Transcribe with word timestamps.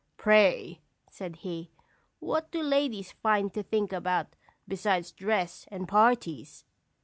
"Pray," 0.17 0.81
said 1.11 1.35
he, 1.35 1.69
"what 2.19 2.49
do 2.49 2.63
ladies 2.63 3.11
find 3.11 3.53
to 3.53 3.61
think 3.61 3.93
about 3.93 4.35
besides 4.67 5.11
dress 5.11 5.67
and 5.69 5.87
parties?" 5.87 6.65